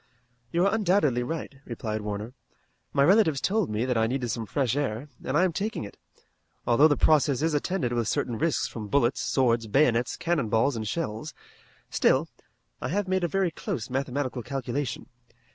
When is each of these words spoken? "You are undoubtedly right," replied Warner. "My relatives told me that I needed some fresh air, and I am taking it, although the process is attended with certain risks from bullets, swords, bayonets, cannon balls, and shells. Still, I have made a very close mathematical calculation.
"You 0.51 0.65
are 0.65 0.73
undoubtedly 0.73 1.21
right," 1.21 1.53
replied 1.63 2.01
Warner. 2.01 2.33
"My 2.91 3.03
relatives 3.03 3.39
told 3.39 3.69
me 3.69 3.85
that 3.85 3.97
I 3.99 4.07
needed 4.07 4.29
some 4.31 4.47
fresh 4.47 4.75
air, 4.75 5.09
and 5.23 5.37
I 5.37 5.43
am 5.43 5.53
taking 5.53 5.83
it, 5.83 5.95
although 6.65 6.87
the 6.87 6.97
process 6.97 7.43
is 7.43 7.53
attended 7.53 7.93
with 7.93 8.07
certain 8.07 8.39
risks 8.39 8.67
from 8.67 8.87
bullets, 8.87 9.21
swords, 9.21 9.67
bayonets, 9.67 10.17
cannon 10.17 10.49
balls, 10.49 10.75
and 10.75 10.87
shells. 10.87 11.35
Still, 11.91 12.27
I 12.81 12.87
have 12.89 13.07
made 13.07 13.23
a 13.23 13.27
very 13.27 13.51
close 13.51 13.91
mathematical 13.91 14.41
calculation. 14.41 15.05